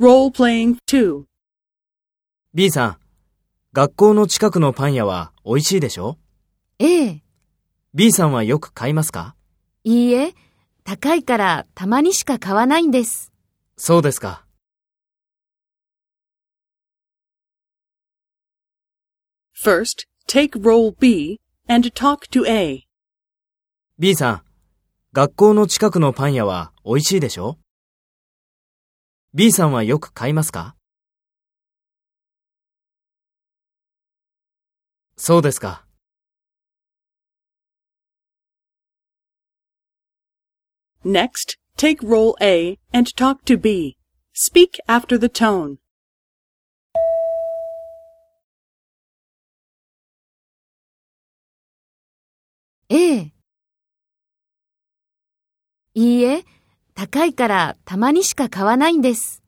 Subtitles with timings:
[0.00, 1.24] Role playing 2.
[2.54, 2.96] B さん、
[3.74, 6.16] 学校の近くのパン屋は美味しいでしょ？
[6.78, 7.22] ええ。
[7.92, 9.36] ?B さんはよく買いますか？
[9.84, 10.32] いいえ、
[10.84, 13.30] 高いからたまにしか買わないんです。
[13.76, 14.46] そうですか。
[19.62, 21.38] First, take role B
[21.68, 22.84] and talk to A.
[23.98, 24.42] B さん、
[25.12, 27.58] 学校の近くのパン屋は美味しいでしょ？
[29.32, 30.76] ?B さんはよく買いますか
[35.16, 35.84] そうですか。
[41.04, 43.96] Next, take role A and talk to B.
[44.34, 45.76] Speak after the tone.
[52.88, 53.32] ええ。
[55.94, 56.44] いいえ、
[56.94, 59.39] 高いからたまにしか買わないんです。